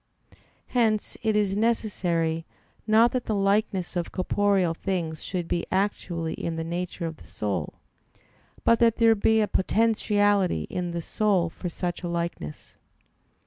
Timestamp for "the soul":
7.17-7.75, 10.89-11.51